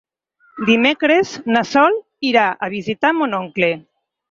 [0.69, 1.99] Dimecres na Sol
[2.31, 3.73] irà a visitar mon oncle.